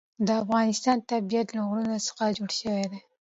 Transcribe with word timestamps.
د 0.25 0.27
افغانستان 0.43 0.97
طبیعت 1.11 1.47
له 1.55 1.61
غرونه 1.67 1.97
څخه 2.07 2.23
جوړ 2.37 2.49
شوی 2.59 2.83
دی. 2.91 2.99